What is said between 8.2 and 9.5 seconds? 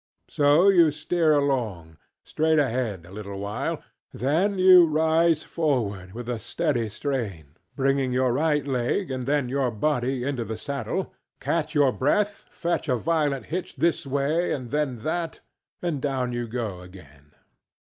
right leg, and then